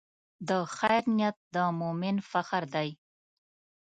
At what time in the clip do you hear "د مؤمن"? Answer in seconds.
1.55-2.15